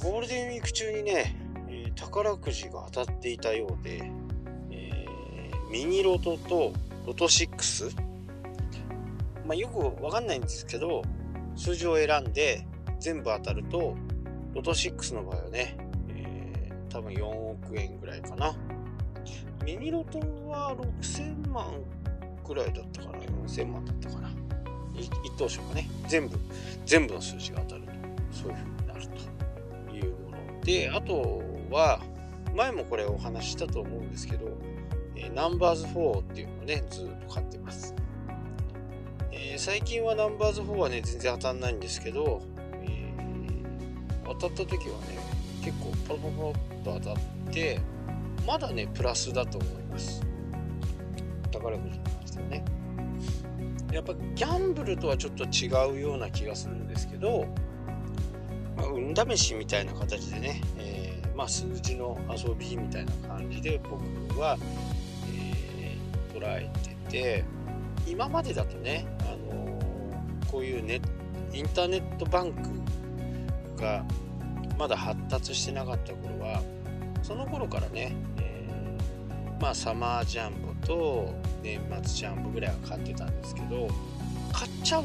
[0.00, 1.34] ゴールデンウィーク中にね、
[1.68, 4.12] えー、宝くじが当たっていたようで、
[4.70, 6.72] えー、ミニロトと
[7.04, 7.90] ロト6、
[9.44, 11.02] まあ、よくわかんないんですけど、
[11.56, 12.64] 数字を選んで
[13.00, 13.96] 全部当たると、
[14.54, 15.76] ロト6の場合はね、
[16.10, 18.54] えー、多分4億円ぐらいかな。
[19.64, 21.66] ミニロトは6000万
[22.46, 24.30] ぐらいだったかな、4000万だったかな。
[24.94, 26.38] 一等賞がね、全部、
[26.86, 27.88] 全部の数字が当たると、
[28.30, 28.77] そういう風になるというもの
[30.68, 31.98] で、あとは、
[32.54, 34.50] 前もこれお話したと思うんですけど、
[35.16, 37.94] えナンバーズ4っていうのをね、ずっと買ってます。
[39.32, 42.42] えー、最近はナンバーズ4はね、全然当たんないんですけど、
[42.82, 45.18] えー、当たった時はね、
[45.64, 47.80] 結構ポロポロポロっと当たって、
[48.46, 50.22] まだね、プラスだと思います。
[51.50, 52.64] 宝くじに関してはね。
[53.90, 57.46] やっぱギャンブルとはちょっと違うような気がするんですけど、
[58.78, 64.56] まあ、運試しみたいな形でね、えー、まあ、数字の遊びみたいな感じで僕は、
[65.32, 67.44] えー、捉えてて
[68.06, 71.00] 今までだとね、あのー、こういうネ
[71.52, 72.52] インターネットバン
[73.76, 74.04] クが
[74.78, 76.62] まだ発達してなかった頃は
[77.22, 83.88] その頃からね、えー、まあサマージャンボと年末ジャンボぐらいは買ってたんですけど
[84.52, 85.04] 買っちゃう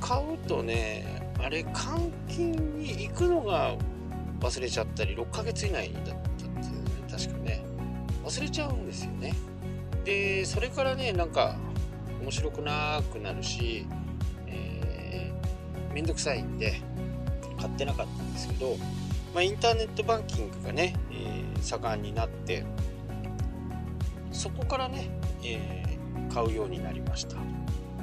[0.00, 3.76] 買うとねあれ換金に行くのが
[4.40, 6.60] 忘れちゃったり6ヶ月以内だったっていうね。
[7.10, 7.64] 確かね。
[8.24, 9.34] 忘れちゃうんですよね。
[10.04, 11.56] でそれからねなんか
[12.22, 13.86] 面白くなくなるし、
[14.46, 16.80] えー、めんどくさいんで
[17.58, 18.76] 買ってなかったんですけど、
[19.34, 22.64] まあ、インターネットバンキングがね、えー、盛んになって
[24.30, 25.10] そこからね、
[25.42, 27.36] えー、買うようになりました。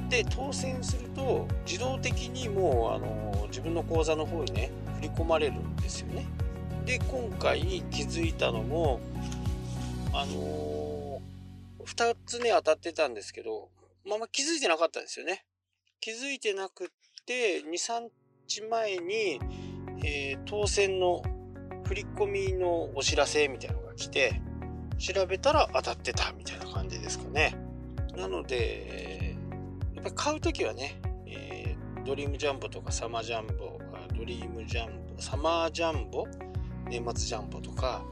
[0.08, 6.26] で当選すると自動的にもうあの自分の口座の方にね振り込まれるんですよね
[6.84, 9.00] で今回気づいたのも
[10.12, 13.68] あのー、2つね当たってたんですけど
[14.06, 15.44] まあまあ気づいてなかったんですよね
[16.00, 16.88] 気づいてなくっ
[17.26, 18.08] て23
[18.48, 19.40] 日前に、
[20.04, 21.22] えー、当選の
[21.86, 24.40] 振り込みのお知らせみたいなのが来て
[24.98, 27.54] 調べたら当たってたみたいな感じですかね。
[28.16, 29.25] なので、
[30.10, 33.78] ぱ買うときはね、えー、ドリームジャンボとかサマージャンボ、
[34.16, 36.26] ドリームジャンボ、サマージャンボ、
[36.88, 38.02] 年末ジャンボとか、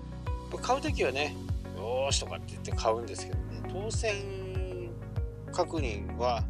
[0.63, 1.37] 買うときはね、
[1.77, 4.91] よーしとかって言って買うんですけどね、当選
[5.53, 6.43] 確認は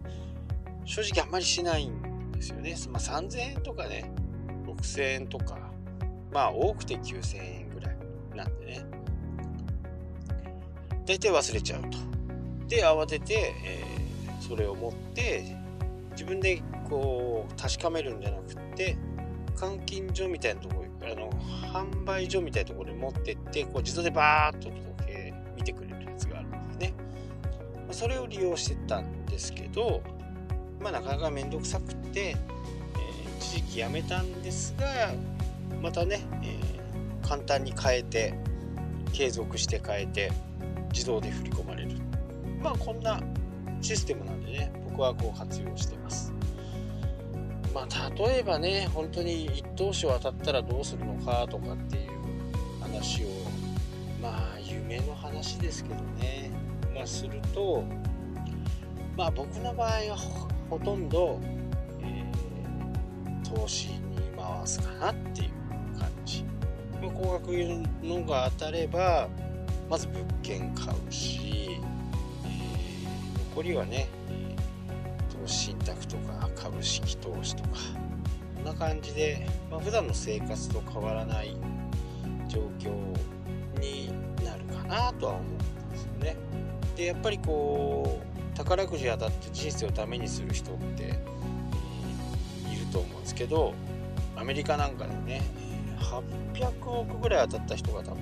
[0.84, 2.76] 正直あんまりしないんですよね。
[2.90, 4.10] まあ、3000円とかね、
[4.66, 5.58] 6000円とか、
[6.32, 7.96] まあ多くて9000円ぐらい
[8.34, 8.84] なんでね。
[11.06, 11.98] 大体忘れちゃうと。
[12.66, 14.03] で慌てて、えー、
[14.46, 15.56] それを持って
[16.12, 18.96] 自分でこう確かめるんじゃなくて
[19.56, 21.30] 換金所みたいなところあの
[21.72, 26.94] 販売所みたいなところに持ってってこう自動でバーッと時計見てくれるやつがあるんでね、
[27.88, 30.02] ま、それを利用してたんですけど
[30.80, 35.14] まあなかなか面倒くさくて、えー、一時期やめたんですが
[35.80, 38.34] またね、えー、簡単に変えて
[39.12, 40.30] 継続して変えて
[40.92, 41.90] 自動で振り込まれる。
[42.62, 43.20] まあこんな
[43.84, 46.32] システムなんでね僕はこう活用してます。
[47.74, 52.10] まあ例えばね本当に一等賞当たったらどうするのかとかっていう
[52.80, 53.26] 話を
[54.22, 56.50] まあ夢の話ですけどね。
[56.94, 57.84] まあすると
[59.18, 60.16] まあ僕の場合は
[60.70, 61.38] ほとんど、
[62.00, 63.98] えー、投資に
[64.34, 66.42] 回すかなっていう感じ、
[67.02, 67.48] まあ、高額
[68.02, 69.28] のが当たれば
[69.90, 71.80] まず物件買うし、
[73.54, 74.08] 残りはね、
[75.40, 77.68] 投資信託とか株式投資とか
[78.56, 81.56] こんな感じで、まあ、普段の生活と変わらない
[82.48, 82.90] 状況
[83.78, 84.10] に
[84.44, 86.36] なるかなとは思うんですよね。
[86.96, 91.16] でやっぱりこう宝くじ当たって人生をためにする人って、いる
[92.92, 93.72] と思うんですけど
[94.34, 95.42] アメリカなんかでね
[96.00, 98.20] 800億ぐらい当たった人が多分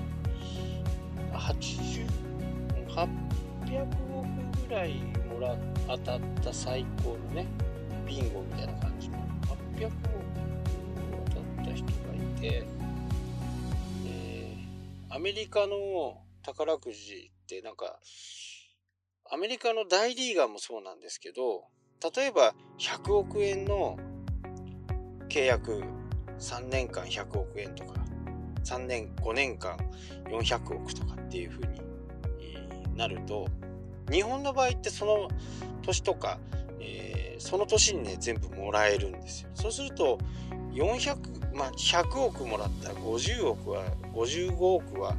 [1.33, 2.07] 80、
[2.87, 3.81] 800
[4.15, 5.57] 億ぐらいら
[5.87, 7.47] 当たった最高のね、
[8.07, 9.09] ビンゴみたいな感じ。
[9.09, 9.17] の
[9.77, 9.93] 800億
[11.27, 12.65] 当たった人がいて、
[14.05, 17.99] えー、アメリカの宝くじってなんか、
[19.31, 21.65] アメリカの大リーガーもそうなんですけど、
[22.15, 23.97] 例えば100億円の
[25.29, 25.81] 契約
[26.37, 27.93] 3年間100億円とか
[28.65, 29.77] 3年5年間
[30.25, 31.81] 400億とかっていう風に
[32.95, 33.47] なると
[34.11, 35.29] 日本の場合ってその
[35.81, 36.39] 年とか、
[36.79, 40.17] えー、その年にね全部もらえるんですよそうすると
[40.73, 43.83] 400、まあ、100億もらったら50億は、
[44.13, 45.15] 55億は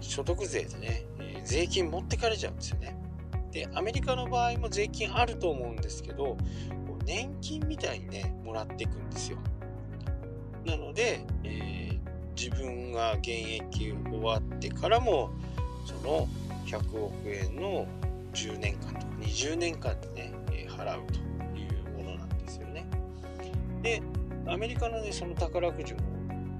[0.00, 2.96] 所得税でね、えー、税金持ってかれちゃうんですよね。
[3.50, 6.36] で、アメリカの場合も税金あると思うんですけど、
[7.06, 9.38] 年金みたいにね、もらっていくんですよ。
[10.66, 11.98] なので、えー、
[12.36, 15.30] 自分が現役終わってからも、
[15.86, 16.28] その
[16.68, 17.86] 100億円の
[18.34, 21.18] 10年間とか20年間でね、え、払うと
[21.58, 22.86] いうものなんですよね。
[23.82, 24.02] で、
[24.46, 26.00] アメリカのね、その宝くじも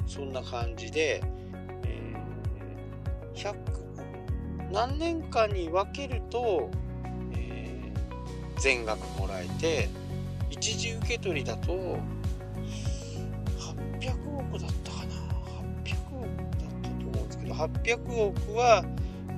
[0.07, 1.23] そんな感じで、
[1.85, 3.55] えー、100、
[4.73, 6.71] 何年間に分けると、
[7.35, 9.91] えー、全額もらえて、
[10.51, 11.99] 一時受け取りだと、800
[14.37, 15.15] 億だったかな
[15.85, 16.27] ?800 億
[16.57, 18.85] だったと思うんですけど、800億は、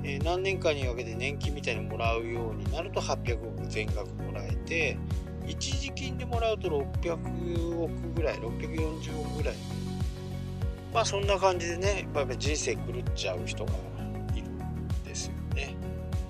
[0.03, 4.99] えー、何年間に分けて年金みたいにもらうようになると800億全額もらえて、
[5.47, 9.55] 一時金でもらうと600億ぐらい640億ぐらい。
[10.93, 13.73] まあそんな感じでねやっぱり人生狂っちゃう人が
[14.35, 15.77] いるんですよね。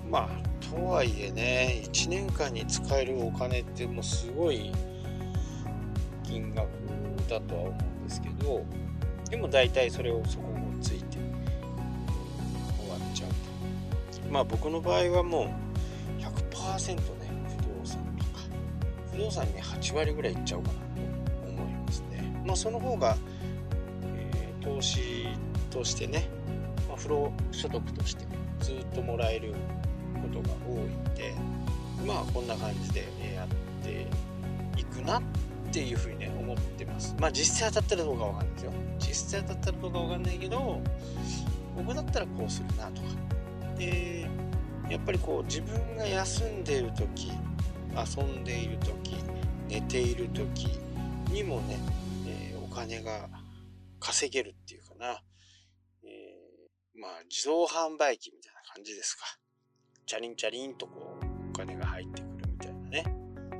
[0.09, 4.71] まあとはいえね1年間に使えるお金ってもうすごい
[6.23, 6.67] 金額
[7.27, 8.63] だとは思うんですけど
[9.29, 11.17] でも大体それをそこをついて
[12.79, 13.50] 終わっちゃうと。
[14.31, 15.53] まあ僕の場合はも
[16.17, 17.03] う100%ね
[17.59, 18.31] 不動産とか。
[19.11, 20.79] 不動産にね8割ぐらいいっちゃおうかな
[21.43, 22.43] と思いますね。
[22.45, 23.17] まあその方が、
[24.15, 25.27] えー、投資
[25.69, 26.29] としてね、
[26.87, 28.25] まあ、不労所得として
[28.61, 29.53] ずっともらえる
[30.21, 31.33] ことが多いんで
[32.05, 33.01] まあこんな感じで
[33.35, 34.07] やって
[34.79, 35.21] いくなっ
[35.71, 37.15] ていうふうにね思ってます。
[37.19, 38.71] まあ実際当たったらどうかわかんないですよ。
[38.99, 40.81] 実際当たったらどうかわかんないけど
[41.75, 43.30] 僕だったらこうするなとか。
[43.77, 44.27] で
[44.89, 47.31] やっぱりこう自分が休んでいる時
[47.95, 49.15] 遊んでいる時
[49.67, 50.67] 寝ている時
[51.29, 51.77] にもね、
[52.27, 53.29] えー、お金が
[53.99, 55.21] 稼げるっていうかな、
[56.03, 59.23] えー、まあ自動販売機みたいな感じですか。
[60.05, 63.15] チャリンチャリンとこうお金が入ってくるみたいなね。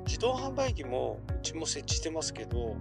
[0.05, 2.75] 自動販売機もうちも設置してますけど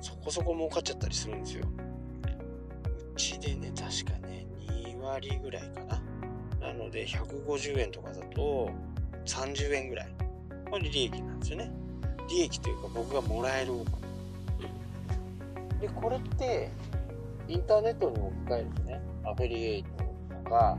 [0.00, 1.66] そこそこ儲かっちゃったりするんですよ。
[3.12, 4.45] うちでね確かね
[5.06, 5.80] 割ぐらいか
[6.60, 8.70] ななので150円とかだと
[9.24, 10.16] 30円ぐらい
[10.70, 11.70] これ利益なんですよね。
[12.28, 14.06] 利益というか僕がもらえるお金。
[15.80, 16.70] で、これって、
[17.48, 20.04] インターネットに置き換えるとね、アフィリエイト
[20.34, 20.78] とか、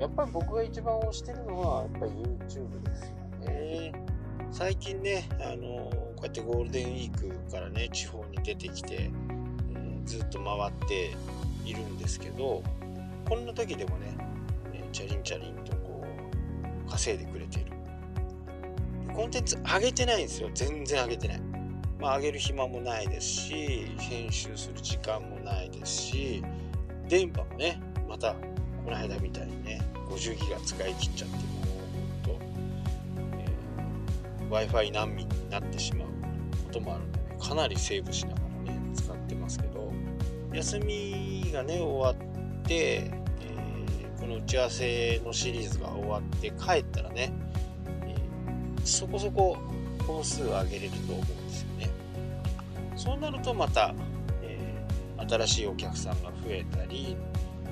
[0.00, 3.92] やっぱり僕が一番推してるのは、やっぱり YouTube ですよね。
[4.50, 11.12] 最近ね、あのこうやってゴールデンウィークからね、地方に出てきて、えー、ずっと回って
[11.64, 12.62] いるんですけど、
[13.28, 14.16] こんな時でもね、
[14.72, 16.04] えチャリンチャリンとこ
[16.86, 17.72] う、稼いでくれている。
[19.14, 20.50] コンテンツ上げてないんですよ。
[20.54, 21.40] 全然上げてない。
[22.00, 26.44] まあ、上げる暇もないですし、編集する時間もないですし、
[27.08, 28.34] 電波もね、また、
[28.84, 29.80] この間みたいにね、
[30.10, 31.42] 50ギガ使い切っちゃって、も
[32.24, 32.44] う、ほんと、
[33.38, 36.08] えー、Wi-Fi 難民になってしまう
[36.66, 39.90] こともあるんでね、かなりセーブしながらね、使ってますけど、
[40.52, 42.33] 休みがね、終わって、
[42.70, 47.32] えー、この打ち合わせのシリーズが終わって帰ったらね
[48.06, 48.16] え、
[48.84, 49.56] そこそこ
[50.06, 51.90] 本数を上げれると思うんですよね。
[52.96, 53.94] そうなるとまた、
[54.42, 57.16] えー、新しいお客さんが増えたり、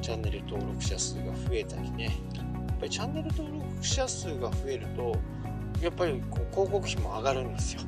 [0.01, 2.05] チャンネル登録者数が増えたりね。
[2.05, 2.11] や
[2.75, 5.17] っぱりチャンネル登録者数が増えると、
[5.81, 7.83] やっぱりこう広告費も上がるんですよ。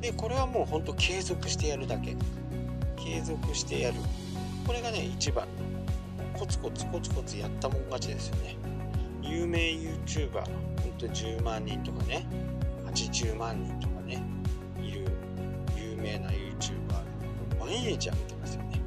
[0.00, 2.16] で、これはもうほんと継続してやるだけ。
[2.96, 3.96] 継続してやる。
[4.66, 5.77] これがね、一番の
[6.38, 8.56] コツコツコツコツやったもん勝ちですよね。
[9.22, 12.26] 有名 YouTuber、ほんと10万人とかね、
[12.86, 14.22] 80万人とかね。
[14.80, 15.04] いる
[15.76, 18.80] 有名な YouTuber 毎日上げてますよね。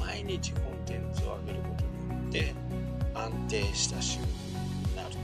[0.00, 2.54] 毎日コンテンツを上げることによって
[3.14, 4.26] 安定した収入
[4.90, 5.18] になると。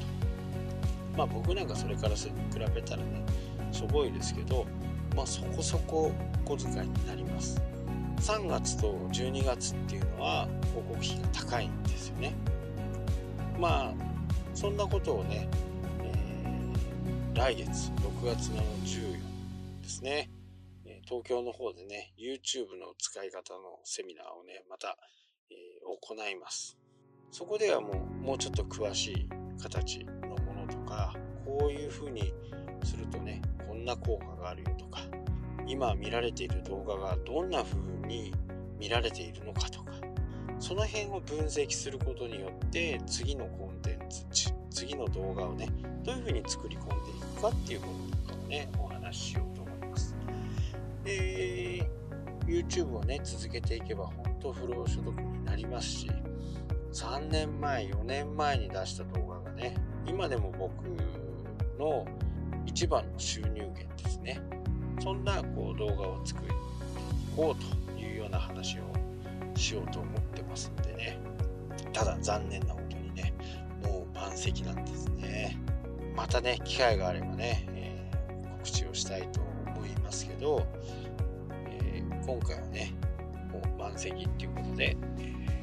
[1.16, 3.24] まあ僕なんかそれからそれに比べたらね
[3.72, 4.64] しょぼいですけど
[5.16, 6.12] まあそこそこ
[6.44, 7.60] 小遣いになります。
[8.20, 12.34] 3月と12月っていうのは広告費が高いんですよね
[13.58, 13.94] まあ
[14.54, 15.48] そんなことをね
[16.02, 19.34] え来月6月の14
[19.84, 20.30] ですね、
[21.06, 24.96] 東京の方でね、YouTube の使い方のセミナーをね、また、
[25.50, 26.78] えー、行います。
[27.30, 29.28] そこではもう、もうちょっと詳しい
[29.62, 32.32] 形のものとか、こういう風に
[32.82, 35.00] するとね、こんな効果があるよとか、
[35.66, 38.32] 今見られている動画がどんな風に
[38.78, 39.92] 見られているのかとか、
[40.58, 45.68] その辺を分析することによって、次のコンテンツ、次の動画をね、
[46.04, 47.86] どういう風に作り込んでいくかっていうこ
[48.28, 50.14] とをね、お話ししようと思います。
[51.04, 51.88] で、
[52.46, 56.10] YouTube をね続けていけば本当不労所得になりますし
[56.92, 59.74] 3年前4年前に出した動画がね
[60.06, 60.72] 今でも僕
[61.78, 62.06] の
[62.66, 64.40] 一番の収入源ですね
[65.00, 66.54] そんなこう動画を作ってい
[67.36, 68.82] こうというような話を
[69.56, 71.18] しようと思ってますんでね。
[71.92, 73.34] ただ残念なことにね
[73.82, 75.58] もう満席なんですね。
[76.16, 80.64] またね機会があればね、えー、告知をしたいと思いますけど、
[81.66, 82.94] えー、今回はね
[83.52, 85.62] もう満席っていうことで、え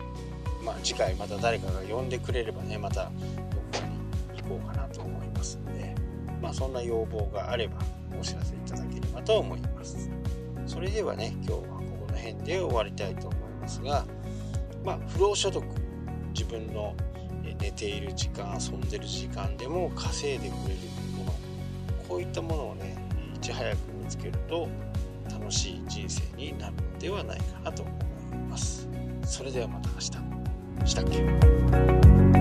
[0.62, 3.88] ー、まあ次回また誰かが呼んでくれればねまたどこか
[4.34, 5.96] に行こうかなと思いますんで
[6.42, 7.80] まあそんな要望があれば
[8.20, 10.10] お知らせいただければと思います。
[10.66, 11.66] それではね今日はこ
[12.08, 14.06] この辺で終わりたいと思いますが
[14.86, 15.64] まあ不労所得
[16.34, 16.96] 自分の
[17.60, 20.80] 寝ている時間遊んでる時間でも稼いでくれる
[21.18, 21.34] もの
[22.08, 22.96] こういったものをね
[23.36, 24.68] いち早く見つけると
[25.30, 27.96] 楽しい人生になるのではないかなと思い
[28.50, 28.88] ます。
[29.24, 30.12] それではまた明日。
[30.86, 32.41] したっけ？